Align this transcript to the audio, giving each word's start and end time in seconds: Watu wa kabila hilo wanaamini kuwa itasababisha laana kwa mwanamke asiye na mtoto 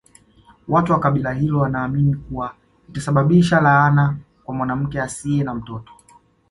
Watu 0.67 0.91
wa 0.93 0.99
kabila 0.99 1.33
hilo 1.33 1.59
wanaamini 1.59 2.15
kuwa 2.15 2.55
itasababisha 2.89 3.61
laana 3.61 4.17
kwa 4.45 4.55
mwanamke 4.55 5.01
asiye 5.01 5.43
na 5.43 5.53
mtoto 5.55 5.93